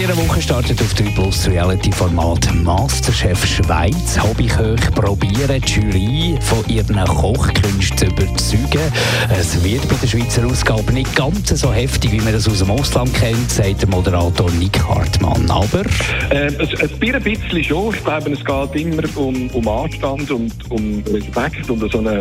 Der 0.00 0.16
Woche 0.16 0.40
startet 0.40 0.80
auf 0.80 0.94
3 0.94 1.10
Plus 1.10 1.46
Reality-Format 1.46 2.54
Masterchef 2.54 3.44
Schweiz. 3.44 4.18
Hobbyköche 4.18 4.90
probieren 4.92 5.60
die 5.60 5.70
Jury 5.70 6.38
von 6.40 6.66
ihren 6.68 7.04
Kochkünsten 7.04 7.98
zu 7.98 8.06
überzeugen. 8.06 8.90
Es 9.28 9.62
wird 9.62 9.86
bei 9.90 9.96
der 9.96 10.06
Schweizer 10.06 10.46
Ausgabe 10.46 10.90
nicht 10.94 11.14
ganz 11.14 11.50
so 11.50 11.70
heftig, 11.70 12.12
wie 12.12 12.20
man 12.20 12.32
das 12.32 12.48
aus 12.48 12.60
dem 12.60 12.70
Ausland 12.70 13.12
kennt, 13.12 13.50
sagt 13.50 13.82
der 13.82 13.90
Moderator 13.90 14.50
Nick 14.52 14.82
Hartmann. 14.82 15.50
Aber... 15.50 15.82
Äh, 16.30 16.46
es, 16.46 16.72
es 16.72 16.92
ein 16.92 17.22
bisschen 17.22 17.62
schon. 17.62 17.94
Ich 17.94 18.02
glaube, 18.02 18.30
es 18.30 18.42
geht 18.42 18.82
immer 18.82 19.02
um, 19.16 19.50
um 19.50 19.68
Anstand 19.68 20.30
und 20.30 20.52
um 20.70 21.04
Respekt 21.12 21.68
und 21.68 21.92
so 21.92 21.98
eine, 21.98 22.20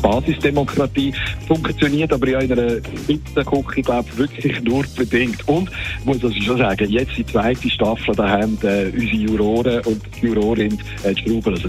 Basisdemokratie. 0.00 1.12
Funktioniert 1.46 2.12
aber 2.12 2.28
in 2.28 2.52
einer 2.52 2.76
Spitzenküche, 2.76 3.82
glaube 3.82 4.08
ich, 4.10 4.18
wirklich 4.18 4.62
nur 4.62 4.84
bedingt. 4.96 5.46
Und 5.48 5.70
ich 6.00 6.04
muss 6.04 6.22
also 6.22 6.40
schon 6.40 6.58
sagen, 6.58 6.90
jetzt 6.96 7.16
die 7.16 7.26
zweite 7.26 7.70
Staffel, 7.70 8.14
da 8.14 8.28
haben 8.28 8.58
äh, 8.62 8.86
unsere 8.86 9.16
Juroren 9.16 9.80
und 9.84 10.02
die 10.20 10.26
Jurorin 10.26 10.78
äh, 11.02 11.14
die 11.14 11.22
Schrauben 11.22 11.54
also 11.54 11.68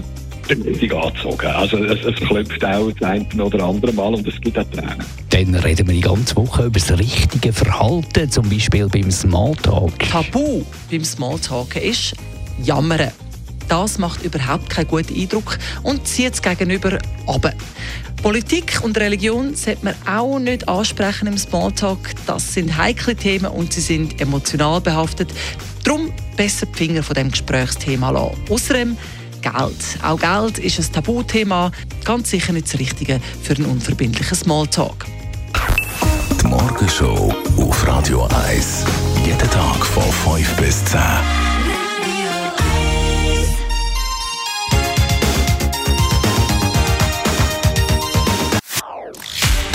richtig 0.50 0.94
angezogen. 0.94 1.46
Also 1.46 1.76
es, 1.78 2.04
es 2.04 2.14
klopft 2.16 2.64
auch 2.64 2.90
das 2.90 3.08
eine 3.08 3.44
oder 3.44 3.64
andere 3.64 3.92
Mal 3.92 4.14
und 4.14 4.26
es 4.26 4.40
gibt 4.40 4.58
auch 4.58 4.64
Tränen. 4.70 5.04
Dann 5.30 5.54
reden 5.54 5.86
wir 5.86 5.94
die 5.94 6.00
ganze 6.00 6.36
Woche 6.36 6.64
über 6.64 6.78
das 6.78 6.98
richtige 6.98 7.52
Verhalten, 7.52 8.30
zum 8.30 8.48
Beispiel 8.48 8.88
beim 8.88 9.10
Smalltalk. 9.10 9.98
Tabu 9.98 10.64
beim 10.90 11.04
Smalltalk 11.04 11.76
ist 11.76 12.14
Jammern. 12.62 13.12
Das 13.68 13.98
macht 13.98 14.24
überhaupt 14.24 14.70
keinen 14.70 14.88
guten 14.88 15.14
Eindruck 15.14 15.58
und 15.82 16.06
zieht 16.06 16.32
es 16.32 16.42
gegenüber 16.42 16.98
ab. 17.26 17.52
Politik 18.22 18.80
und 18.82 18.98
Religion 18.98 19.54
sollte 19.54 19.84
man 19.84 19.94
auch 20.06 20.38
nicht 20.38 20.68
ansprechen 20.68 21.28
im 21.28 21.38
Smalltalk. 21.38 21.98
Das 22.26 22.54
sind 22.54 22.76
heikle 22.76 23.14
Themen 23.14 23.46
und 23.46 23.72
sie 23.72 23.80
sind 23.80 24.20
emotional 24.20 24.80
behaftet. 24.80 25.32
Darum 25.84 26.12
besser 26.36 26.66
die 26.66 26.74
Finger 26.76 27.02
von 27.02 27.14
dem 27.14 27.30
Gesprächsthema 27.30 28.10
lassen. 28.10 28.36
Außerdem 28.50 28.96
Geld. 29.40 29.98
Auch 30.02 30.18
Geld 30.18 30.58
ist 30.58 30.78
ein 30.78 30.92
Tabuthema. 30.92 31.70
Ganz 32.04 32.30
sicher 32.30 32.52
nicht 32.52 32.66
das 32.66 32.78
Richtige 32.78 33.20
für 33.42 33.54
einen 33.54 33.66
unverbindlichen 33.66 34.36
Smalltalk. 34.36 35.06
Die 36.42 36.46
Morgenshow 36.46 37.34
auf 37.56 37.86
Radio 37.86 38.28
1. 38.48 38.84
Jeden 39.24 39.50
Tag 39.50 39.86
von 39.86 40.36
5 40.36 40.56
bis 40.56 40.84
10. 40.86 41.00